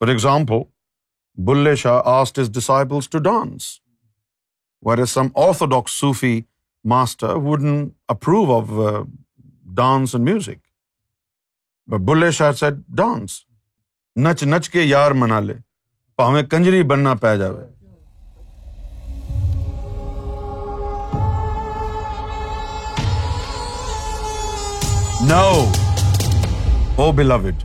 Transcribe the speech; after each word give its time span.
For 0.00 0.08
example 0.08 0.58
Bulleh 1.46 1.74
Shah 1.76 2.00
asked 2.10 2.38
his 2.38 2.50
disciples 2.56 3.08
to 3.10 3.18
dance 3.22 3.64
Veer 4.86 4.98
is 5.00 5.10
some 5.10 5.26
orthodox 5.44 5.92
Sufi 6.00 6.40
master 6.92 7.34
wouldn't 7.46 7.88
approve 8.14 8.56
of 8.58 8.68
dance 9.76 10.14
and 10.14 10.28
music 10.28 11.96
Bulleh 12.08 12.30
Shah 12.38 12.52
said 12.60 12.74
dance 12.98 13.32
نچ 14.26 14.44
نچ 14.46 14.68
کے 14.70 14.82
یار 14.82 15.10
منا 15.22 15.40
لے 15.46 15.54
پاویں 16.16 16.42
کنجری 16.50 16.82
بننا 16.92 17.14
پی 17.24 17.36
جائے 17.38 17.66
نو 25.28 25.50
او 27.02 27.10
beloved 27.16 27.64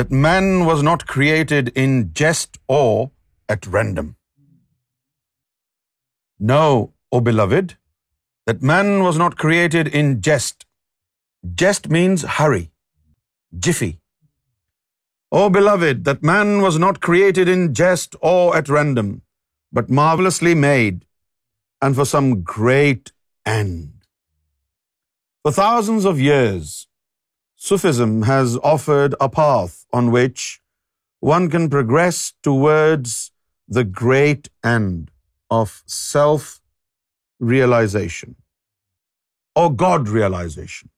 that 0.00 0.16
man 0.24 0.46
was 0.66 0.86
not 0.88 1.02
created 1.12 1.68
in 1.82 1.98
jest 2.20 2.58
or 2.78 2.92
at 3.54 3.66
random. 3.76 4.14
Know, 6.50 6.70
O 7.14 7.20
beloved, 7.30 7.72
that 8.50 8.62
man 8.72 8.90
was 9.06 9.20
not 9.22 9.38
created 9.44 9.94
in 10.00 10.10
jest. 10.28 10.66
Jest 11.60 11.90
means 11.96 12.24
hurry, 12.38 12.64
jiffy. 13.66 13.90
O 15.38 15.42
beloved, 15.58 16.02
that 16.08 16.26
man 16.32 16.56
was 16.66 16.80
not 16.86 17.02
created 17.06 17.52
in 17.54 17.62
jest 17.82 18.18
or 18.32 18.56
at 18.62 18.74
random, 18.78 19.14
but 19.78 19.94
marvelously 20.02 20.54
made, 20.64 21.00
and 21.86 22.00
for 22.00 22.10
some 22.16 22.34
great 22.56 23.14
end. 23.60 23.88
For 25.46 25.58
thousands 25.64 26.12
of 26.12 26.28
years, 26.32 26.76
Sufism 27.68 28.12
has 28.26 28.52
offered 28.70 29.14
a 29.24 29.26
path 29.38 29.72
on 29.98 30.06
which 30.12 30.42
one 31.30 31.48
can 31.54 31.66
progress 31.74 32.20
towards 32.48 33.16
the 33.78 33.84
great 34.02 34.48
end 34.70 34.96
of 35.56 35.74
self-realization 35.94 38.32
or 39.62 39.64
God-realization. 39.82 40.88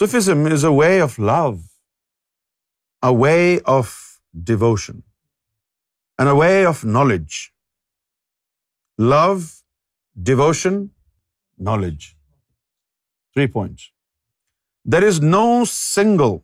Sufism 0.00 0.46
is 0.56 0.64
a 0.64 0.72
way 0.72 0.92
of 1.06 1.16
love, 1.34 1.58
a 3.10 3.12
way 3.26 3.44
of 3.76 3.92
devotion, 4.52 5.04
and 6.18 6.26
a 6.28 6.38
way 6.44 6.58
of 6.72 6.82
knowledge. 6.94 7.36
Love, 9.16 9.44
devotion, 10.32 10.82
knowledge. 11.70 12.04
3 13.34 13.50
points. 13.58 13.82
There 14.92 15.06
is 15.10 15.20
no 15.24 15.44
single 15.74 16.34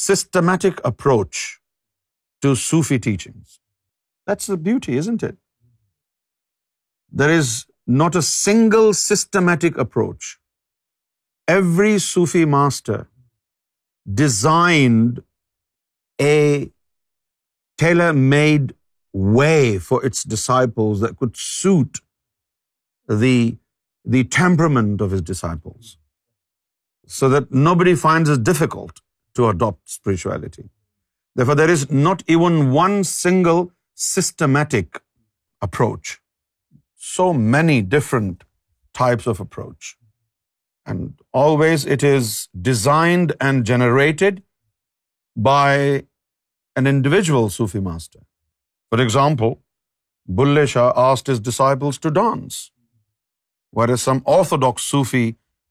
systematic 0.00 0.78
approach 0.90 1.40
to 2.44 2.52
Sufi 2.66 2.98
teachings. 3.06 3.58
That's 4.30 4.52
the 4.52 4.56
beauty, 4.68 4.96
isn't 5.02 5.22
it? 5.28 5.38
There 7.20 7.34
is 7.40 7.50
not 8.02 8.18
a 8.20 8.22
single 8.28 8.94
systematic 9.00 9.80
approach. 9.84 10.30
Every 11.58 11.94
Sufi 12.04 12.44
master 12.54 12.98
designed 14.20 15.22
a 16.28 16.70
tailor-made 17.82 18.74
way 19.38 19.78
for 19.90 20.04
its 20.10 20.24
disciples 20.36 21.00
that 21.00 21.16
could 21.18 21.36
suit 21.46 21.98
the 23.26 24.22
temperament 24.38 25.06
of 25.08 25.18
his 25.18 25.28
disciples 25.32 25.90
so 27.06 27.28
that 27.28 27.50
nobody 27.68 27.94
finds 27.94 28.30
it 28.30 28.42
difficult 28.42 29.02
to 29.34 29.48
adopt 29.48 29.88
spirituality. 29.88 30.70
Therefore, 31.34 31.54
there 31.54 31.70
is 31.70 31.90
not 31.90 32.22
even 32.26 32.72
one 32.72 33.02
single 33.04 33.70
systematic 33.94 35.02
approach. 35.60 36.20
So 36.96 37.32
many 37.32 37.82
different 37.82 38.44
types 38.94 39.26
of 39.26 39.40
approach. 39.40 39.96
And 40.84 41.14
always 41.32 41.86
it 41.86 42.02
is 42.02 42.48
designed 42.60 43.32
and 43.40 43.64
generated 43.64 44.42
by 45.36 46.04
an 46.76 46.86
individual 46.86 47.48
Sufi 47.48 47.80
master. 47.80 48.20
For 48.90 49.00
example, 49.00 49.62
Bulle 50.26 50.66
Shah 50.66 50.92
asked 50.96 51.26
his 51.26 51.40
disciples 51.40 51.98
to 51.98 52.10
dance, 52.10 52.70
whereas 53.70 54.02
some 54.02 54.22
orthodox 54.26 54.82
Sufi 54.82 55.30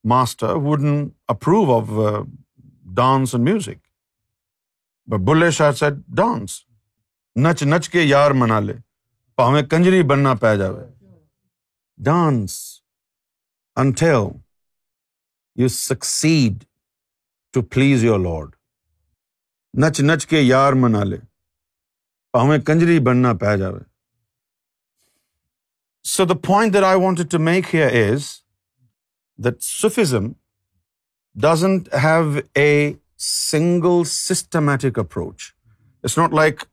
master 0.10 0.54
wouldn't 0.66 1.02
approve 1.34 1.78
of 1.80 1.90
dance 2.96 3.34
and 3.36 3.48
music 3.50 3.88
Bulleh 5.28 5.50
Shah 5.52 5.72
said 5.80 5.94
dance 6.18 6.60
نچ 7.44 7.64
نچ 7.64 7.90
کے 7.90 8.02
یار 8.02 8.32
منا 8.42 8.60
لے 8.60 8.74
پاوے 9.38 9.62
کنجری 9.72 10.02
بننا 10.10 10.34
پی 10.42 10.58
جائے 10.60 10.88
dance 12.06 12.58
until 13.82 14.30
you 15.62 15.68
succeed 15.78 16.64
to 17.54 17.62
please 17.72 18.04
your 18.04 18.20
lord 18.20 18.56
نچ 19.84 20.02
نچ 20.10 20.26
کے 20.28 20.42
یار 20.42 20.74
منا 20.84 21.04
لے 21.10 21.18
پاوے 22.34 22.60
کنجری 22.68 23.00
بننا 23.06 23.34
پی 23.42 23.58
جائے 23.60 23.84
so 26.16 26.26
the 26.26 26.34
point 26.48 26.74
that 26.74 26.84
I 26.84 27.00
want 27.02 27.22
to 27.32 27.40
make 27.44 27.74
here 27.76 28.14
is 28.14 28.30
Sufism 29.62 30.32
doesn't 31.42 31.94
have 32.04 32.24
a 32.60 32.92
single 33.28 34.04
systematic 34.10 35.00
approach 35.00 35.44
it's 36.04 36.18
not 36.18 36.34
like 36.34 36.64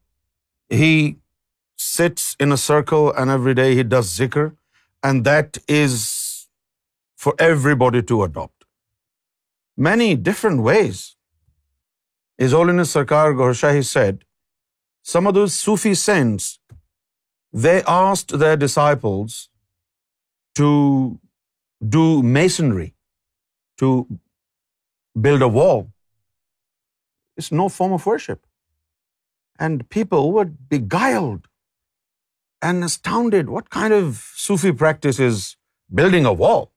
he 0.73 0.93
he 1.09 2.09
in 2.41 2.57
circle 2.57 3.09
and 3.19 3.31
and 3.31 3.31
every 3.31 3.53
day 3.55 3.83
does 3.97 4.17
ذکر 4.17 4.47
that 5.25 5.59
is 5.83 6.01
for 7.23 7.43
everybody 7.81 8.01
to 8.09 8.23
adopt 8.23 8.65
many 9.89 10.15
different 10.25 10.61
ways 10.67 11.03
as 12.45 12.55
all 12.55 12.69
in 12.71 12.85
سرکار 12.85 13.31
گورشا 13.39 13.71
he 13.73 13.83
said 13.83 14.25
some 15.13 15.29
of 15.29 15.35
us 15.37 15.53
Sufi 15.53 15.95
saints 16.05 16.53
they 17.65 17.81
asked 17.87 18.33
the 18.41 18.57
the 18.75 18.93
to 20.59 20.69
do 21.87 22.23
masonry 22.23 22.95
to 23.77 24.07
build 25.29 25.43
a 25.43 25.49
wall 25.49 25.89
is 27.37 27.53
no 27.53 27.69
form 27.69 27.93
of 27.93 28.05
worship. 28.07 28.45
And 29.59 29.89
people 29.89 30.33
were 30.33 30.45
beguiled 30.45 31.49
and 32.61 32.85
astounded. 32.85 33.49
What 33.49 33.71
kind 33.71 33.93
of 33.93 34.33
Sufi 34.35 34.73
practice 34.73 35.19
is 35.19 35.57
building 35.93 36.25
a 36.25 36.33
wall? 36.33 36.73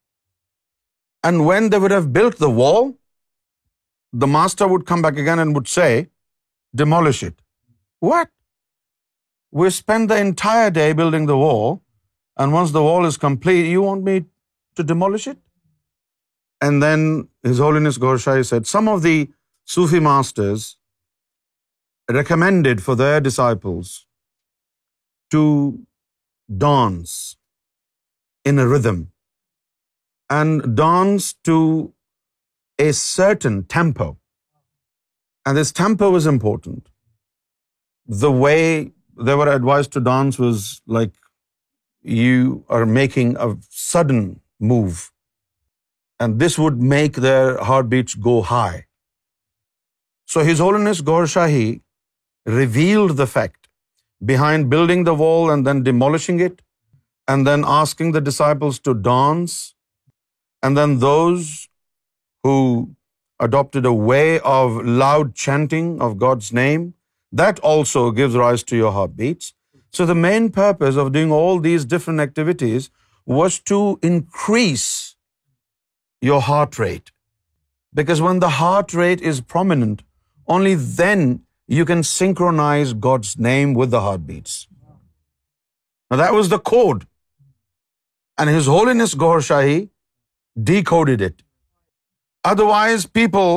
And 1.24 1.46
when 1.46 1.70
they 1.70 1.80
would 1.80 1.92
have 1.92 2.12
built 2.12 2.38
the 2.38 2.50
wall, 2.50 2.96
the 4.12 4.28
master 4.28 4.68
would 4.68 4.86
come 4.86 5.02
back 5.02 5.18
again 5.18 5.40
and 5.40 5.56
would 5.56 5.68
say, 5.68 6.10
demolish 6.74 7.22
it. 7.24 7.42
What? 8.00 8.30
We 9.52 9.70
spent 9.70 10.10
the 10.10 10.18
entire 10.18 10.72
day 10.72 10.94
building 10.94 11.26
the 11.26 11.38
wall, 11.38 11.84
and 12.38 12.54
once 12.54 12.72
the 12.72 12.82
wall 12.82 13.06
is 13.06 13.18
complete, 13.18 13.68
you 13.68 13.82
want 13.82 14.04
me 14.04 14.20
to 14.80 14.88
demolish 14.92 15.28
it. 15.32 15.40
And 16.68 16.84
then 16.86 17.06
His 17.50 17.64
Holiness 17.66 18.00
Ghorsai 18.04 18.36
said, 18.52 18.68
some 18.74 18.88
of 18.94 19.04
the 19.08 19.18
Sufi 19.76 20.02
masters 20.08 20.66
recommended 22.18 22.84
for 22.88 22.96
their 23.02 23.20
disciples 23.28 23.94
to 25.36 25.44
dance 26.64 27.16
in 28.52 28.64
a 28.64 28.68
rhythm 28.74 29.00
and 30.38 30.66
dance 30.82 31.28
to 31.52 31.58
a 32.88 32.90
certain 33.02 33.62
tempo. 33.78 34.10
And 35.46 35.58
this 35.58 35.72
tempo 35.80 36.10
was 36.18 36.28
important. 36.32 36.82
The 38.24 38.34
way 38.44 38.92
they 39.28 39.36
were 39.42 39.52
advised 39.54 39.92
to 39.94 40.04
dance 40.08 40.40
was 40.44 40.66
like 40.98 41.12
you 42.26 42.38
are 42.78 42.86
making 43.02 43.36
a 43.48 43.52
sudden 43.88 44.30
move. 44.62 45.10
And 46.20 46.40
this 46.40 46.58
would 46.64 46.82
make 46.94 47.20
their 47.26 47.58
heartbeats 47.70 48.16
go 48.16 48.42
high. 48.54 48.86
So 50.26 50.44
His 50.50 50.60
Holiness 50.60 51.02
Gaur 51.02 51.24
Shahi 51.24 51.82
revealed 52.58 53.16
the 53.18 53.28
fact 53.28 53.70
behind 54.32 54.70
building 54.70 55.04
the 55.04 55.18
wall 55.22 55.50
and 55.50 55.68
then 55.68 55.84
demolishing 55.84 56.40
it, 56.40 56.62
and 57.28 57.48
then 57.48 57.64
asking 57.82 58.12
the 58.12 58.24
disciples 58.30 58.80
to 58.80 58.94
dance, 59.08 59.74
and 60.62 60.78
then 60.78 60.98
those 61.04 61.52
who 62.44 62.96
adopted 63.48 63.86
a 63.86 63.94
way 64.12 64.40
of 64.40 64.78
loud 65.02 65.34
chanting 65.34 65.90
of 66.00 66.18
God's 66.18 66.52
name, 66.62 66.84
that 67.32 67.60
also 67.72 68.12
gives 68.12 68.36
rise 68.36 68.64
to 68.72 68.78
your 68.78 68.92
heartbeats. 68.92 69.54
So 69.92 70.06
the 70.06 70.22
main 70.28 70.50
purpose 70.52 70.96
of 70.96 71.12
doing 71.12 71.32
all 71.32 71.64
these 71.68 71.88
different 71.98 72.28
activities 72.30 72.90
was 73.38 73.58
to 73.72 73.80
increase 74.10 74.90
your 76.32 76.42
heart 76.48 76.80
rate. 76.84 77.14
Because 78.00 78.24
when 78.26 78.42
the 78.46 78.52
heart 78.58 78.94
rate 79.02 79.24
is 79.32 79.40
prominent, 79.54 80.04
only 80.58 80.74
then 80.82 81.24
you 81.78 81.86
can 81.92 82.04
synchronize 82.10 82.92
God's 83.06 83.32
name 83.48 83.74
with 83.82 83.94
the 83.96 84.02
heartbeats. 84.08 84.56
Now 86.10 86.20
that 86.24 86.36
was 86.40 86.52
the 86.56 86.62
code. 86.72 87.06
And 88.38 88.54
His 88.58 88.70
Holiness 88.76 89.14
Gohar 89.24 89.46
Shahi 89.50 89.80
decoded 90.72 91.24
it. 91.28 91.38
Otherwise, 92.52 93.06
people 93.22 93.54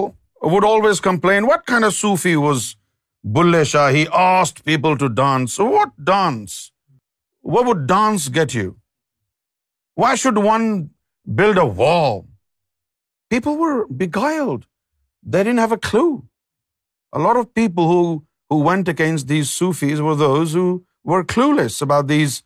would 0.55 0.67
always 0.71 1.01
complain, 1.09 1.47
what 1.53 1.67
kind 1.73 1.87
of 1.87 1.95
Sufi 1.99 2.37
was 2.37 2.65
Bulle 3.37 3.61
Shah? 3.71 3.89
He 3.99 4.07
asked 4.23 4.65
people 4.71 4.99
to 5.05 5.11
dance. 5.21 5.59
What 5.77 5.95
dance? 6.11 6.57
What 7.41 7.71
would 7.71 7.87
dance 7.97 8.31
get 8.41 8.59
you? 8.63 8.73
Why 10.03 10.17
should 10.17 10.39
one 10.45 10.63
build 11.39 11.59
a 11.59 11.65
wall 11.77 12.19
people 13.31 13.59
were 13.59 13.85
beguiled 13.99 14.65
there 15.35 15.47
in 15.51 15.59
have 15.59 15.73
a 15.75 15.79
clue 15.91 16.11
lot 17.27 17.37
of 17.37 17.53
people 17.55 17.83
who 17.93 18.63
went 18.69 18.89
against 18.89 19.29
these 19.29 19.49
Sufis 19.49 20.01
were 20.01 20.15
those 20.19 20.57
who 20.57 20.67
were 21.11 21.23
kilo 21.35 21.53
less 21.61 21.83
about 21.83 22.09
these 22.09 22.41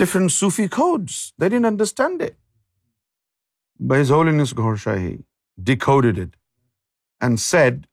different 0.00 0.32
Sufi 0.32 0.66
codes 0.76 1.14
there 1.40 1.56
in 1.56 1.64
understand 1.64 2.22
it 2.22 2.38
bias 3.90 4.10
whole 4.12 4.28
انس 4.28 4.56
گھوڑ 4.56 4.74
شاہی 4.84 5.16
decoded 5.74 6.18
it 6.20 6.36
and 7.24 7.40
sad 7.40 7.84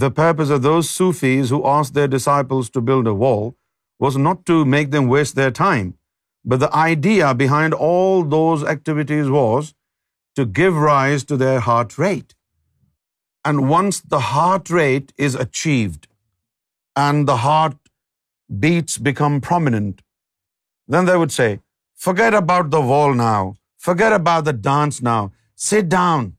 the 0.00 0.08
purpose 0.16 0.52
are 0.52 0.58
those 0.68 0.90
Sufis 0.90 1.52
who 1.52 1.64
as 1.70 1.94
the 1.94 2.06
disciples 2.16 2.70
to 2.72 2.80
build 2.92 3.08
a 3.08 3.14
wall 3.24 3.48
was 4.04 4.16
not 4.28 4.46
to 4.46 4.64
make 4.76 4.92
them 4.92 5.10
waste 5.10 5.36
the 5.36 5.48
time 5.58 5.90
but 6.50 6.60
the 6.60 6.66
idea 6.80 7.30
behind 7.38 7.74
all 7.88 8.30
those 8.30 8.64
activities 8.72 9.26
was 9.30 9.64
to 10.36 10.44
give 10.56 10.84
rise 10.86 11.24
to 11.26 11.36
their 11.36 11.58
heart 11.66 11.98
rate 12.00 12.32
and 13.48 13.60
once 13.70 14.02
the 14.10 14.18
heart 14.32 14.70
rate 14.72 15.10
is 15.26 15.36
achieved 15.40 16.06
and 17.04 17.26
the 17.28 17.34
heart 17.44 17.74
beats 18.64 19.00
become 19.08 19.38
prominent 19.48 20.00
then 20.92 21.06
they 21.08 21.14
would 21.22 21.32
say 21.32 21.54
forget 22.04 22.32
about 22.34 22.72
the 22.72 22.78
wall 22.92 23.16
now 23.16 23.50
forget 23.86 24.12
about 24.12 24.46
the 24.46 24.52
dance 24.70 25.02
now 25.12 25.26
sit 25.68 25.84
down 25.96 26.30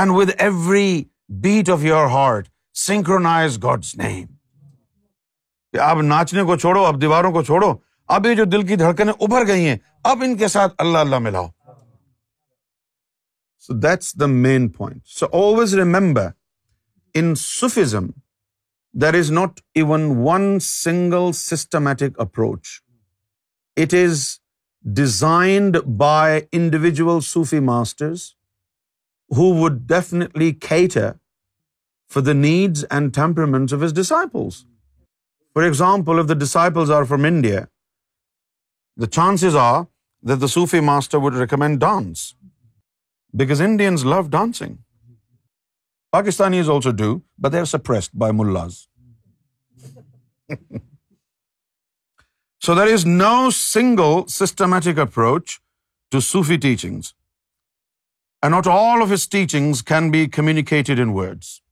and 0.00 0.10
with 0.16 0.30
every 0.38 1.02
beat 1.48 1.70
of 1.78 1.84
your 1.84 2.06
heart 2.16 2.48
synchronise 2.86 3.62
God's 3.62 3.96
name 3.98 5.76
اب 5.88 6.00
ناچنے 6.02 6.42
کو 6.46 6.56
چھوڑو 6.56 6.84
اب 6.86 7.00
دیواروں 7.00 7.32
کو 7.32 7.42
چھوڑو 7.50 7.72
اب 8.16 8.26
یہ 8.26 8.34
جو 8.34 8.44
دل 8.52 8.66
کی 8.66 8.76
دھڑکنیں 8.76 9.12
ابھر 9.12 9.46
گئی 9.46 9.66
ہیں 9.68 9.76
اب 10.12 10.22
ان 10.26 10.36
کے 10.36 10.46
ساتھ 10.54 10.72
اللہ 10.84 10.98
اللہ 11.06 11.18
ملاؤ 11.26 11.46
so 13.66 13.74
that's 13.82 14.14
the 14.20 14.26
main 14.32 14.68
point 14.78 15.06
so 15.18 15.26
always 15.42 15.74
remember 15.78 16.26
in 17.20 17.32
there 19.02 19.14
is 19.20 19.30
not 19.40 19.60
even 19.84 20.02
one 20.26 20.58
single 20.70 21.30
systematic 21.44 22.20
approach 22.26 22.68
it 23.84 23.94
is 24.02 24.26
designed 24.96 25.76
by 26.04 26.40
individual 26.52 27.20
Sufi 27.30 27.58
masters 27.70 28.22
who 29.36 29.52
would 29.62 29.90
master 29.92 31.10
for 32.12 32.22
the 32.22 32.32
need 32.42 32.78
and 32.90 33.14
temperaments 33.14 33.74
of 33.74 33.82
his 33.84 33.94
disciples 34.00 34.62
for 35.54 35.62
example 35.62 36.18
of 36.20 36.28
the 36.28 36.34
disciples 36.44 36.90
are 36.96 37.04
from 37.10 37.24
India 37.34 37.60
the 38.96 39.06
chances 39.06 39.54
are 39.54 39.88
that 40.22 40.36
the 40.36 40.48
Sufi 40.48 40.80
master 40.80 41.18
would 41.18 41.34
recommend 41.34 41.80
dance, 41.80 42.34
because 43.34 43.60
Indians 43.60 44.04
love 44.04 44.30
dancing. 44.30 44.78
Pakistanis 46.12 46.68
also 46.68 46.92
do, 46.92 47.22
but 47.38 47.50
they 47.50 47.60
are 47.60 47.72
suppressed 47.76 48.16
by 48.18 48.32
mullahs. 48.32 48.88
So 52.62 52.74
there 52.74 52.92
is 52.94 53.06
no 53.06 53.48
single 53.48 54.26
systematic 54.28 54.98
approach 54.98 55.60
to 56.10 56.20
Sufi 56.20 56.58
teachings. 56.58 57.14
And 58.42 58.52
not 58.52 58.66
all 58.66 59.00
of 59.02 59.08
his 59.08 59.26
teachings 59.26 59.80
can 59.80 60.10
be 60.10 60.28
communicated 60.28 60.98
in 60.98 61.14
words. 61.14 61.62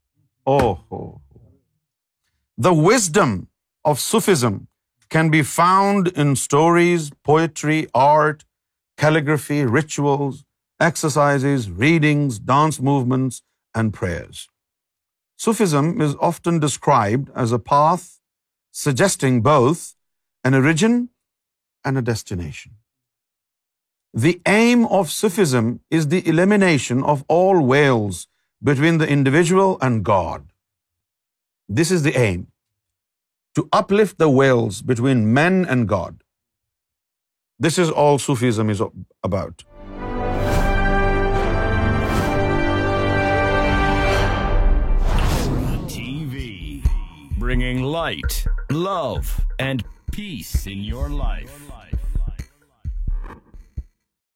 Oh, 0.47 1.21
the 2.59 2.73
wisdom 2.73 3.49
of 3.85 4.01
Sufism 4.09 4.65
can 5.17 5.31
be 5.35 5.43
found 5.55 6.11
in 6.25 6.37
stories, 6.43 7.09
poetry, 7.31 7.79
art, 8.03 8.47
calligraphy, 9.05 9.65
rituals, 9.79 10.45
exercises, 10.89 11.69
readings, 11.85 12.39
dance 12.55 12.81
movements, 12.91 13.43
and 13.75 13.95
prayers. 14.01 14.47
Sufism 15.45 15.91
is 16.09 16.15
often 16.29 16.59
described 16.67 17.29
as 17.45 17.53
a 17.53 17.65
path 17.75 18.07
suggesting 18.73 19.41
both 19.51 19.87
an 20.51 20.59
origin 20.61 20.99
and 21.85 21.99
a 21.99 22.07
destination. 22.11 22.73
The 24.25 24.37
aim 24.53 24.85
of 24.99 25.15
Sufism 25.15 25.73
is 25.99 26.09
the 26.09 26.21
elimination 26.35 27.03
of 27.15 27.25
all 27.37 27.65
veils 27.73 28.27
between 28.71 29.03
the 29.03 29.09
individual 29.17 29.77
and 29.89 30.07
God. 30.15 30.47
This 31.81 31.99
is 31.99 32.09
the 32.09 32.17
aim 32.29 32.47
to 33.59 33.69
uplift 33.73 34.19
the 34.19 34.31
veils 34.31 34.83
between 34.83 35.35
men 35.35 35.67
and 35.69 35.89
God. 35.89 36.23
This 37.59 37.77
is 37.77 37.91
all 37.91 38.17
Sufism 38.17 38.71
is 38.71 38.81
about. 39.25 39.65
TV, 45.89 46.89
bringing 47.37 47.83
light, 47.83 48.47
love, 48.71 49.45
and 49.59 49.85
peace 50.13 50.69
in 50.69 50.85
your 50.85 51.09
life. 51.09 51.69